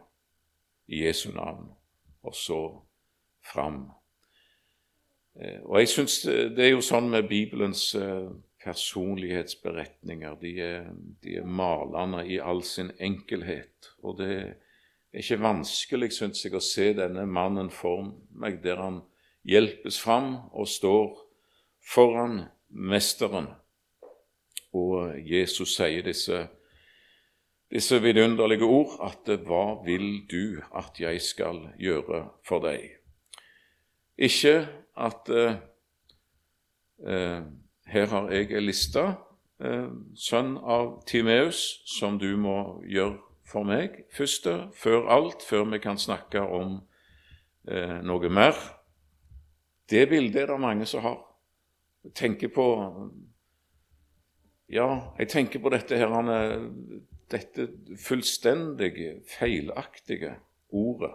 [0.87, 1.71] i Jesu navn,
[2.23, 2.81] og så
[3.53, 3.91] fram.
[5.41, 8.31] Eh, og jeg synes Det er jo sånn med Bibelens eh,
[8.65, 10.35] personlighetsberetninger.
[10.41, 10.87] De er,
[11.23, 13.93] de er malende i all sin enkelhet.
[14.03, 14.55] Og det er
[15.21, 19.03] ikke vanskelig, syns jeg, å se denne mannen for meg, der han
[19.45, 21.13] hjelpes fram og står
[21.85, 23.53] foran Mesteren.
[24.75, 26.41] Og Jesus sier disse,
[27.71, 32.97] disse vidunderlige ord at 'Hva vil du at jeg skal gjøre for deg?'
[34.19, 35.57] Ikke at eh,
[37.07, 37.43] eh,
[37.95, 39.03] 'Her har jeg ei liste,
[39.63, 45.79] eh, sønn av Timeus, som du må gjøre for meg', først, før alt, før vi
[45.79, 46.81] kan snakke om
[47.69, 48.59] eh, noe mer.
[49.91, 51.21] Det bildet er det mange som har
[52.15, 52.67] tenker på
[54.69, 56.11] Ja, jeg tenker på dette her,
[57.31, 57.69] dette
[58.01, 60.35] fullstendig feilaktige
[60.73, 61.13] ordet.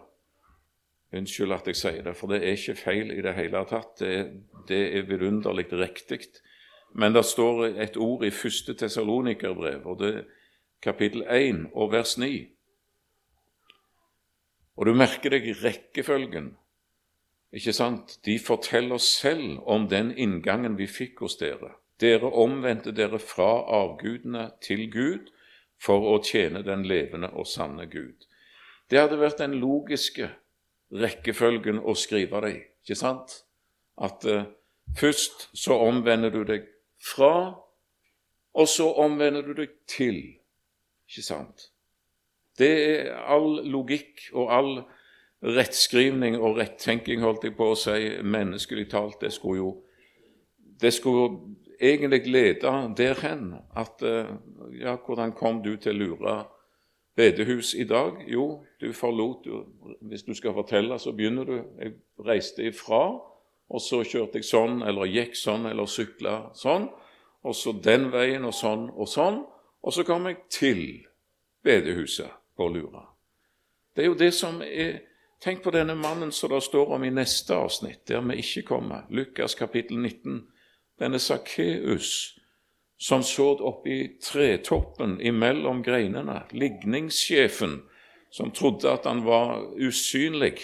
[1.12, 3.98] Unnskyld at jeg sier det, for det er ikke feil i det hele tatt.
[4.00, 6.30] Det det er vidunderlig riktig.
[6.94, 10.24] Men det står et ord i første Tessalonikerbrev, og det er
[10.82, 12.48] kapittel 1 og vers 9.
[14.80, 16.54] Og du merker deg rekkefølgen.
[17.52, 18.20] Ikke sant?
[18.26, 21.76] De forteller selv om den inngangen vi fikk hos dere.
[22.00, 23.50] Dere omvendte dere fra
[23.82, 25.34] avgudene til Gud
[25.82, 28.28] for å tjene den levende og sanne Gud.
[28.90, 30.30] Det hadde vært den logiske
[30.96, 33.42] rekkefølgen å skrive det i, ikke sant?
[34.00, 34.48] At uh,
[34.98, 36.66] først så omvender du deg
[37.04, 37.34] fra,
[38.54, 40.18] og så omvender du deg til.
[41.10, 41.70] Ikke sant?
[42.60, 44.74] Det er all logikk og all
[45.44, 49.70] rettskrivning og rettenking, holdt jeg på å si, menneskelig talt, det skulle jo
[50.80, 51.40] det skulle
[51.82, 54.26] egentlig lede derhen at eh,
[54.80, 56.44] Ja, hvordan kom du til Lura
[57.16, 58.12] bedehus i dag?
[58.28, 59.48] Jo, du forlot
[60.02, 63.20] Hvis du skal fortelle, så begynner du Jeg reiste ifra,
[63.70, 66.90] og så kjørte jeg sånn, eller gikk sånn, eller sykla sånn,
[67.46, 69.44] og så den veien og sånn og sånn,
[69.80, 70.82] og så kom jeg til
[71.64, 73.06] bedehuset på Lura.
[73.96, 75.06] Det er jo det som er
[75.40, 79.06] Tenk på denne mannen som det står om i neste avsnitt, der vi ikke kommer,
[79.08, 80.42] Lukas kapittel 19.
[81.00, 82.40] Denne Sakkeus
[83.00, 87.78] som så oppi tretoppen imellom greinene, ligningssjefen
[88.30, 90.58] som trodde at han var usynlig.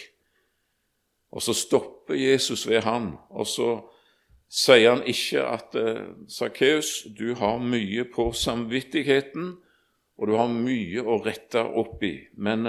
[1.32, 1.56] Og så
[2.06, 3.82] stopper Jesus ved han, og så
[4.50, 5.76] sier han ikke at
[6.30, 9.58] Sakkeus, du har mye på samvittigheten,
[10.18, 12.65] og du har mye å rette opp i, men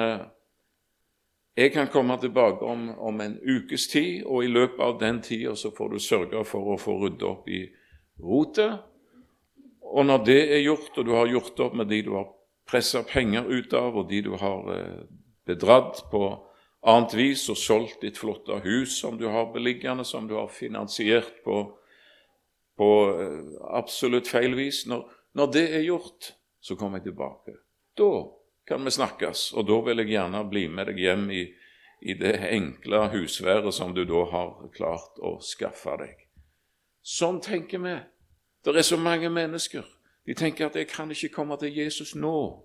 [1.56, 5.54] jeg kan komme tilbake om, om, en ukes tid, og i løpet av den tida
[5.56, 7.62] så får du sørge for å få rydda opp i
[8.20, 8.80] rotet.
[9.86, 12.28] Og når det er gjort, og du har gjort opp med de du har
[12.68, 15.06] pressa penger ut av, og de du har eh,
[15.46, 16.26] bedratt på
[16.86, 21.42] annet vis og solgt ditt flotte hus som du har beliggende, som du har finansiert
[21.44, 21.60] på,
[22.78, 24.84] på eh, absolutt feil vis.
[24.86, 27.56] Når, når det er gjort, så kommer jeg tilbake.
[27.98, 28.10] Da
[28.66, 31.42] kan vi snakkes, og da vil jeg gjerne bli med deg hjem i,
[32.06, 36.22] i det enkle husværet som du da har klart å skaffe deg.
[37.06, 37.96] Sånn tenker vi.
[38.66, 39.84] Det er så mange mennesker.
[40.26, 42.62] De tenker at 'jeg kan ikke komme til Jesus nå'.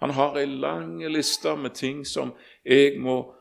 [0.00, 3.34] Han har ei lang liste med ting som jeg må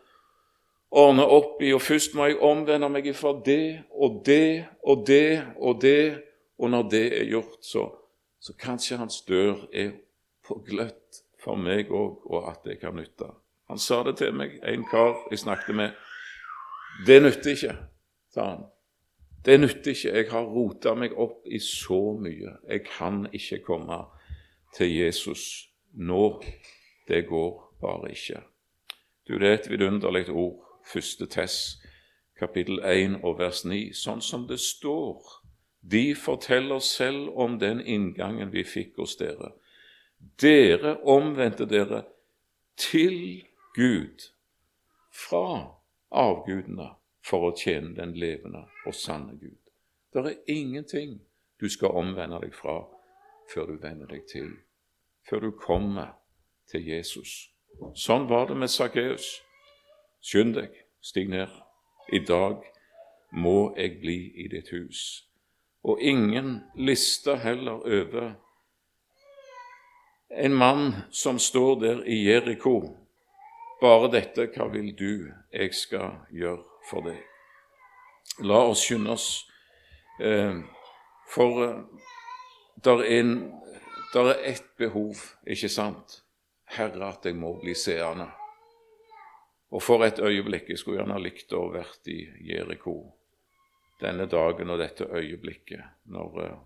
[0.91, 5.43] ordne opp i, og først må jeg omvende meg fra det og det og det
[5.58, 6.21] og det,
[6.60, 7.86] og når det er gjort, så,
[8.41, 9.91] så kanskje hans dør er
[10.47, 13.30] på gløtt for meg òg, og at det kan nytte.
[13.69, 15.91] Han sa det til meg, en kar jeg snakket med.
[17.06, 17.78] 'Det nytter ikke',
[18.34, 18.63] sa han.
[19.45, 20.15] Det nytter ikke.
[20.17, 22.58] Jeg har rota meg opp i så mye.
[22.67, 24.02] Jeg kan ikke komme
[24.75, 26.43] til Jesus nå.
[27.08, 28.41] Det går bare ikke.
[29.28, 31.82] Du, det er et vidunderlig ord, første Tess,
[32.39, 35.39] kapittel 1 og vers 9, sånn som det står.
[35.82, 39.54] De forteller selv om den inngangen vi fikk hos dere.
[40.41, 42.04] Dere omvendte dere
[42.80, 44.32] til Gud
[45.12, 45.75] fra
[46.10, 49.60] avgudene for å tjene den levende og sanne Gud.
[50.13, 51.19] Det er ingenting
[51.60, 52.82] du skal omvende deg fra
[53.52, 54.49] før du vender deg til,
[55.30, 56.15] før du kommer
[56.69, 57.52] til Jesus.
[57.95, 59.39] Sånn var det med Sakkeus.
[60.21, 61.51] Skynd deg, stig ned.
[62.12, 62.63] I dag
[63.32, 65.25] må jeg bli i ditt hus.
[65.84, 68.34] Og ingen lister heller over
[70.29, 72.82] en mann som står der i Jeriko.
[73.82, 77.21] Bare dette, hva vil du jeg skal gjøre for deg.
[78.43, 79.29] La oss skynde oss,
[80.21, 80.60] eh,
[81.32, 81.79] for eh,
[82.84, 83.32] der er,
[84.13, 85.15] der er ett behov,
[85.47, 86.21] ikke sant?
[86.69, 88.29] Herre, at jeg må bli seende.
[89.69, 92.95] Og for et øyeblikk Jeg skulle gjerne likt å ha vært i Jeriko
[94.01, 96.58] denne dagen og dette øyeblikket, når uh,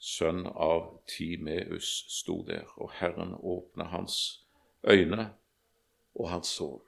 [0.00, 4.16] sønn av Timeus sto der, og Herren åpna hans
[4.82, 5.30] øyne,
[6.14, 6.80] og han så.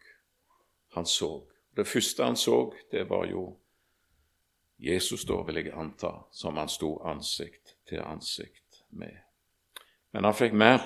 [0.96, 1.44] Han så.
[1.76, 3.56] Det første han så, det var jo
[4.78, 9.14] Jesus, da, vil jeg anta, som han sto ansikt til ansikt med.
[10.10, 10.82] Men han fikk mer,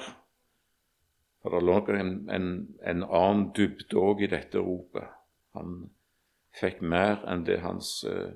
[1.47, 2.47] for det lå en, en,
[2.83, 5.07] en annen dybde òg i dette ropet.
[5.55, 5.77] Han
[6.59, 8.33] fikk mer enn det hans eh,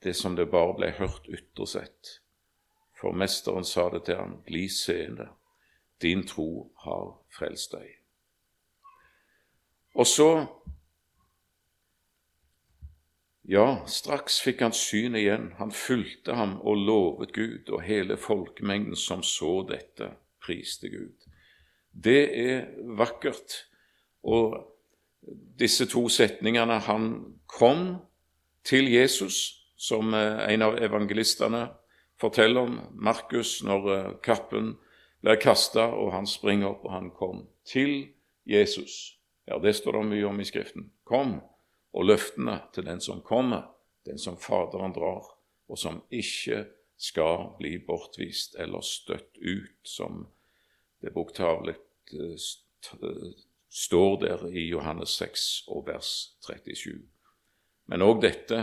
[0.00, 2.14] det som det bare ble hørt ytre sett.
[2.96, 5.28] For mesteren sa det til ham, bli seende,
[6.00, 7.92] din tro har frelst deg.
[10.00, 10.30] Og så
[13.44, 15.50] ja, straks fikk han syn igjen.
[15.60, 21.25] Han fulgte ham og lovet Gud, og hele folkemengden som så dette, priste Gud.
[22.04, 22.66] Det er
[22.98, 23.64] vakkert.
[24.26, 24.58] Og
[25.58, 27.96] disse to setningene Han kom
[28.64, 31.68] til Jesus, som eh, en av evangelistene
[32.20, 34.74] forteller om Markus når eh, kappen
[35.22, 38.08] blir kasta, og han springer opp, og han kom til
[38.46, 39.16] Jesus.
[39.46, 40.90] Ja, det står det mye om i Skriften.
[41.04, 41.38] Kom
[41.96, 43.68] og løftene til den som kommer,
[44.06, 45.24] den som Faderen drar,
[45.68, 46.64] og som ikke
[46.96, 50.26] skal bli bortvist eller støtt ut, som
[51.02, 51.76] det bokstavelig
[53.70, 57.02] står der i Johannes 6 og vers 37.
[57.86, 58.62] Men òg dette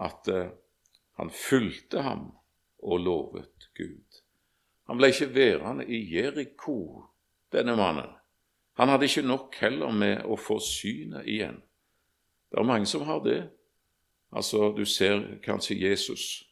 [0.00, 0.50] at eh,
[1.20, 2.30] han fulgte ham
[2.80, 4.20] og lovet Gud.
[4.88, 7.04] Han ble ikke værende i Jeriko,
[7.52, 8.08] denne mannen.
[8.80, 11.60] Han hadde ikke nok heller med å få synet igjen.
[12.50, 13.40] Det er mange som har det.
[14.32, 16.46] Altså, Du ser kanskje Jesus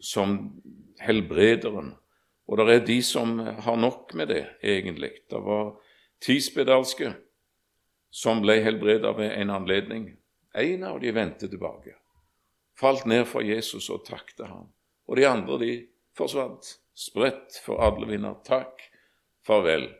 [0.00, 0.62] som
[1.00, 1.94] helbrederen,
[2.48, 5.10] og det er de som har nok med det, egentlig.
[5.28, 5.74] Det var
[6.24, 7.12] ti spedalske
[8.10, 10.06] som ble helbredet ved en anledning.
[10.56, 11.92] En av de vendte tilbake,
[12.78, 14.70] falt ned for Jesus og takte ham.
[15.08, 15.72] Og de andre de
[16.16, 18.40] forsvant, spredt for alle vinder.
[18.48, 18.80] Takk,
[19.46, 19.90] farvel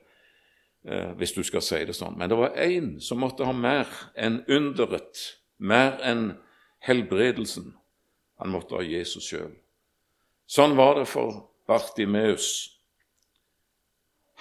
[0.89, 2.17] eh, hvis du skal si det sånn.
[2.19, 5.21] Men det var én som måtte ha mer enn underet,
[5.61, 6.33] mer enn
[6.89, 7.75] helbredelsen.
[8.41, 9.53] Han måtte ha Jesus sjøl.
[10.49, 12.49] Sånn var det for Bartimeus.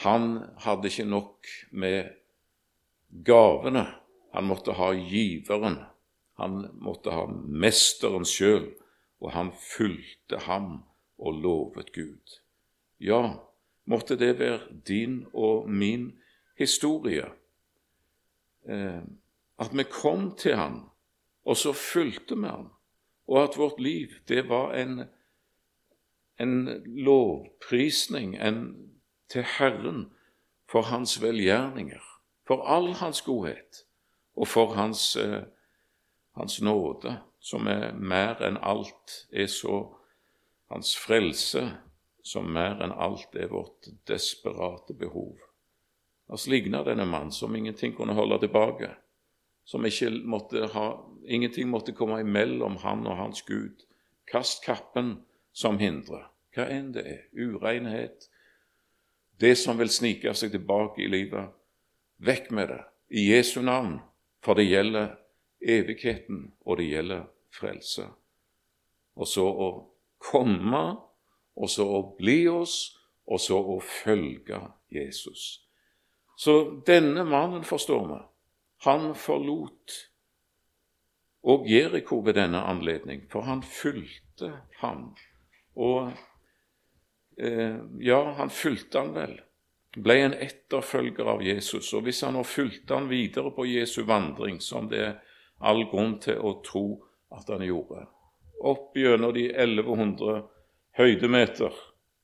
[0.03, 2.13] Han hadde ikke nok med
[3.25, 3.85] gavene.
[4.33, 5.79] Han måtte ha giveren.
[6.37, 8.69] Han måtte ha mesteren sjøl,
[9.19, 10.83] og han fulgte ham
[11.17, 12.37] og lovet Gud.
[13.01, 13.39] Ja,
[13.89, 16.11] måtte det være din og min
[16.57, 17.25] historie.
[18.69, 19.01] Eh,
[19.57, 20.89] at vi kom til ham,
[21.45, 22.69] og så fulgte vi ham,
[23.27, 25.07] og at vårt liv det var en,
[26.39, 28.61] en lovprisning en,
[29.29, 30.07] til Herren
[30.71, 32.03] for hans velgjerninger,
[32.47, 33.83] for all hans godhet,
[34.37, 35.43] og for Hans, eh,
[36.37, 39.93] hans nåde, som er mer enn alt, er så
[40.67, 41.61] Hans frelse,
[42.23, 45.37] som mer enn alt er vårt desperate behov.
[46.27, 48.89] La oss denne mannen som ingenting kunne holde tilbake,
[49.63, 49.85] som
[50.25, 50.87] måtte ha,
[51.23, 53.85] ingenting måtte komme imellom han og hans Gud.
[54.27, 55.23] Kast kappen
[55.57, 58.27] som hindrer, hva enn det er, urenhet,
[59.41, 61.49] det som vil snike seg tilbake i livet.
[62.21, 63.99] Vekk med det, i Jesu navn,
[64.45, 65.15] for det gjelder
[65.61, 68.05] evigheten, og det gjelder frelse.
[69.17, 69.69] Og så å
[70.21, 70.83] komme,
[71.57, 72.77] og så å bli oss,
[73.25, 74.61] og så å følge
[74.93, 75.63] Jesus.
[76.37, 78.19] Så denne mannen, forstår vi,
[78.85, 79.97] han forlot
[81.47, 84.51] og Jeriko ved denne anledning, for han fulgte
[84.81, 85.15] ham.
[85.77, 86.09] Og
[87.37, 89.35] eh, ja, han fulgte han vel,
[89.97, 91.93] ble en etterfølger av Jesus.
[91.93, 95.19] Og hvis han nå fulgte han videre på Jesu vandring, som det er
[95.61, 96.87] all grunn til å tro
[97.33, 98.07] at han gjorde,
[98.65, 100.41] opp gjennom de 1100
[100.97, 101.73] høydemeter,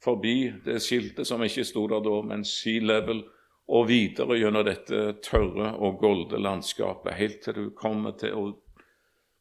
[0.04, 3.24] forbi det skiltet som ikke sto der da, men sea level,
[3.74, 8.58] og videre gjennom dette tørre og golde landskapet, helt til du kommer til,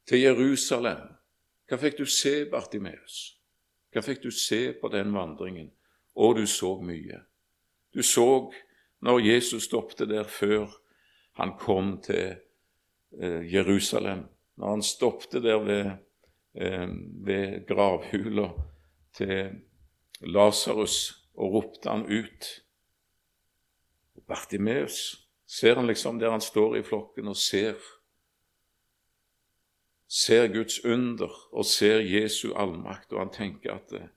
[0.07, 1.09] til Jerusalem.
[1.67, 3.42] Hva fikk du se, Bartimeus?
[3.93, 5.71] Hva fikk du se på den vandringen?
[6.17, 7.21] Og du så mye.
[7.93, 8.53] Du så
[9.05, 10.71] når Jesus stoppet der før
[11.41, 12.37] han kom til
[13.21, 14.27] eh, Jerusalem,
[14.57, 15.91] når han stoppet der ved,
[16.55, 16.89] eh,
[17.27, 18.49] ved gravhula
[19.17, 19.61] til
[20.21, 22.49] Lasarus og ropte han ut.
[24.29, 27.77] Bartimeus ser han liksom der han står i flokken og ser
[30.13, 34.11] ser Guds under og ser Jesu allmakt, og han tenker at eh,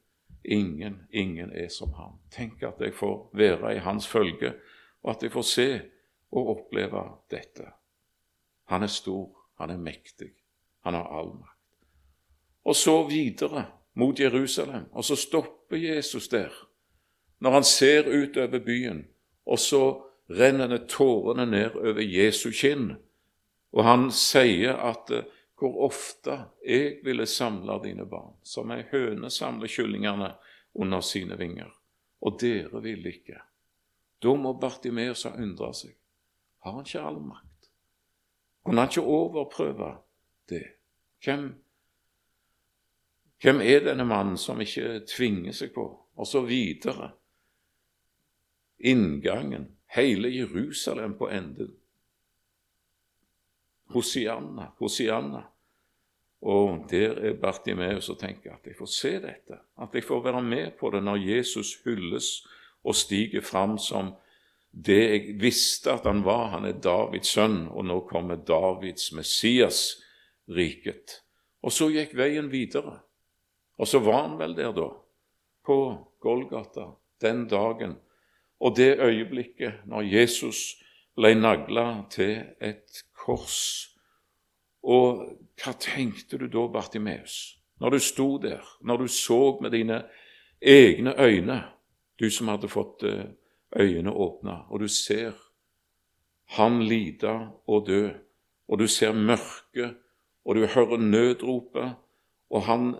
[0.44, 2.18] ingen, ingen er som ham.
[2.32, 4.54] Tenk at jeg får være i hans følge,
[5.04, 5.70] og at jeg får se
[6.36, 7.70] og oppleve dette.
[8.68, 9.30] Han er stor,
[9.60, 10.34] han er mektig,
[10.84, 11.52] han har all makt.
[12.66, 16.52] Og så videre mot Jerusalem, og så stopper Jesus der.
[17.40, 19.06] Når han ser utover byen,
[19.46, 22.96] og så renner det tårene ned over Jesu kinn,
[23.72, 25.24] og han sier at eh,
[25.60, 26.38] hvor ofte
[26.68, 30.34] jeg ville samle dine barn, som ei høne samler kyllingene
[30.76, 31.72] under sine vinger,
[32.22, 33.40] og dere ville ikke.
[34.20, 35.96] Da må Bartimeus ha undra seg.
[36.66, 37.70] Har han ikke all makt?
[38.66, 39.92] Kunne han ikke overprøve
[40.50, 40.64] det?
[41.24, 41.46] Hvem,
[43.42, 45.86] hvem er denne mannen som ikke tvinger seg på?
[46.16, 47.12] Og så videre.
[48.80, 51.76] Inngangen, hele Jerusalem på enden.
[53.94, 55.44] Hosianna, Hosianna.
[56.46, 60.44] Og der er Bartimeus og tenker at jeg får se dette, at jeg får være
[60.46, 62.46] med på det når Jesus hylles
[62.86, 64.14] og stiger fram som
[64.70, 66.52] det jeg visste at han var.
[66.54, 70.02] Han er Davids sønn, og nå kommer Davids Messias,
[70.52, 71.22] riket.
[71.66, 73.00] Og så gikk veien videre.
[73.80, 74.92] Og så var han vel der, da,
[75.66, 75.78] på
[76.22, 76.92] Golgata,
[77.24, 77.96] den dagen
[78.60, 80.76] og det øyeblikket når Jesus
[81.16, 83.60] ble nagla til et kors.
[84.86, 85.24] Og
[85.58, 90.04] hva tenkte du da, Bartimeus, når du sto der, når du så med dine
[90.62, 91.64] egne øyne,
[92.20, 93.34] du som hadde fått øyene
[93.76, 95.34] øynene åpna, og du ser
[96.56, 97.34] han lide
[97.68, 98.10] og dø,
[98.68, 99.98] og du ser mørket,
[100.46, 101.96] og du hører nødropet,
[102.50, 102.96] og han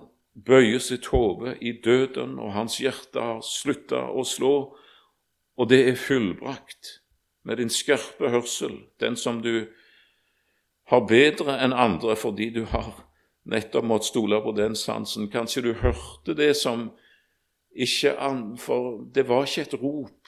[0.46, 4.56] bøyer sitt hode i døden, og hans hjerte har slutta å slå,
[5.56, 7.00] og det er fullbrakt
[7.46, 9.68] med din skarpe hørsel, den som du
[10.92, 12.94] har bedre enn andre fordi du har
[13.50, 15.30] nettopp måttet stole på den sansen.
[15.34, 16.92] Kanskje du hørte det som
[17.76, 18.16] ikke
[18.58, 20.28] For det var ikke et rop.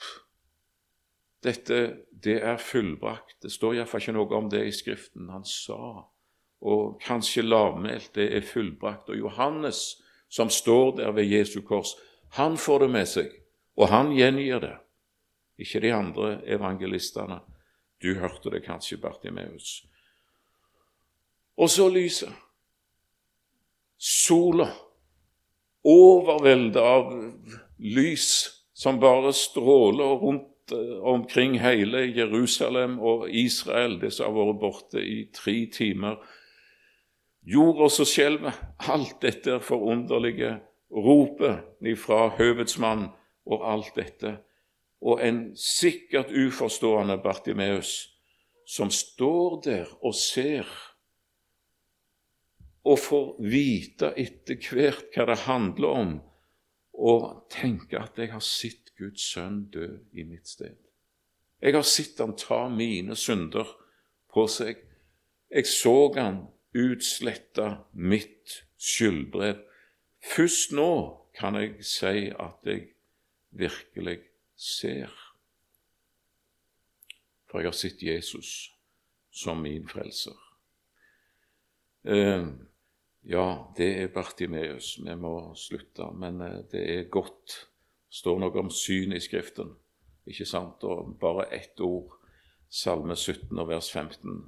[1.42, 3.42] Dette, det er fullbrakt.
[3.42, 5.30] Det står iallfall ikke noe om det i Skriften.
[5.30, 6.04] Han sa,
[6.60, 9.08] og kanskje lavmælt, det er fullbrakt.
[9.08, 11.94] Og Johannes, som står der ved Jesu kors,
[12.32, 13.30] han får det med seg,
[13.76, 14.74] og han gjengir det
[15.58, 17.40] ikke de andre evangelistene.
[18.02, 19.86] Du hørte det kanskje, Bartimeus.
[21.58, 22.30] Og så lyset.
[23.98, 24.68] Sola.
[25.88, 27.10] Overveldet av
[27.78, 28.28] lys
[28.74, 35.02] som bare stråler rundt eh, omkring hele Jerusalem og Israel, det som har vært borte
[35.02, 36.18] i tre timer.
[37.48, 38.58] Jorda som skjelver,
[38.90, 40.58] alt dette forunderlige
[40.92, 43.10] ropet fra høvedsmannen
[43.48, 44.36] og alt dette
[45.00, 48.08] og en sikkert uforstående Bartimeus
[48.66, 50.66] som står der og ser
[52.88, 56.12] og får vite etter hvert hva det handler om,
[56.98, 60.74] og tenke at jeg har sett Guds sønn dø i mitt sted.
[61.62, 63.68] Jeg har sett han ta mine synder
[64.30, 64.84] på seg
[65.48, 66.42] Jeg så han
[66.76, 69.62] utslette mitt skyldbrev.
[70.20, 70.90] Først nå
[71.38, 72.90] kan jeg si at jeg
[73.56, 74.18] virkelig
[74.54, 75.14] ser.
[77.48, 78.50] For jeg har sett Jesus
[79.32, 80.36] som min frelser.
[82.04, 82.44] Eh,
[83.28, 84.94] ja, det er Bartimeus.
[85.04, 87.58] Vi må slutte, men eh, det er godt.
[88.08, 89.74] Står noe om syn i Skriften,
[90.24, 90.84] ikke sant?
[90.88, 92.14] Og bare ett ord,
[92.68, 94.42] Salme 17 og vers 15.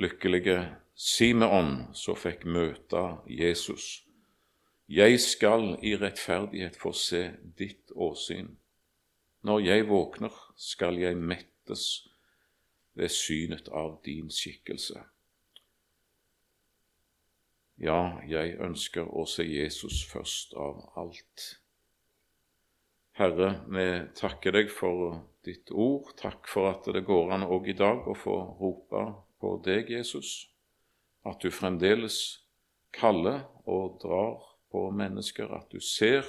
[0.00, 0.58] Lykkelige
[0.96, 4.06] Simeon som fikk møte Jesus.
[4.88, 7.22] Jeg skal i rettferdighet få se
[7.56, 8.54] ditt åsyn.
[9.44, 11.84] Når jeg våkner, skal jeg mettes
[12.92, 15.00] ved synet av din skikkelse.
[17.80, 21.44] Ja, jeg ønsker å se Jesus først av alt.
[23.16, 23.86] Herre, vi
[24.18, 25.14] takker deg for
[25.48, 26.10] ditt ord.
[26.20, 29.04] Takk for at det går an òg i dag å få rope
[29.40, 30.50] på deg, Jesus.
[31.24, 32.18] At du fremdeles
[32.92, 36.28] kaller og drar på mennesker, at du ser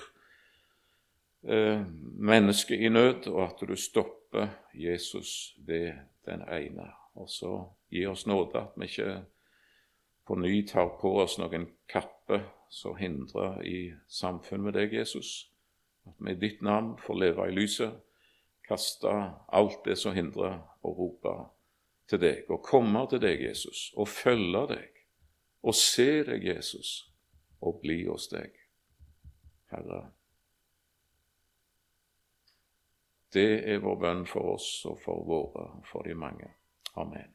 [1.44, 1.84] eh,
[2.16, 6.88] mennesket i nød, og at du stopper Jesus ved den ene.
[7.20, 7.58] Og så
[7.92, 9.20] gi oss nåde at vi ikke
[10.28, 12.42] på ny tar på oss noen kappe
[12.72, 15.52] som hindrer i samfunn med deg, Jesus.
[16.08, 17.98] At vi i ditt navn får leve i lyset,
[18.68, 19.12] kaste
[19.48, 21.36] alt det som hindrer, og rope
[22.10, 25.04] til deg, og komme til deg, Jesus, og følge deg,
[25.62, 26.96] og se deg, Jesus,
[27.62, 28.56] og bli hos deg.
[29.72, 30.08] Herre,
[33.34, 36.50] Det er vår bønn for oss og for våre, for de mange.
[37.00, 37.32] Amen.